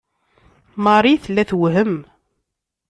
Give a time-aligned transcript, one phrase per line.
[0.83, 1.93] Marie tella tewhem.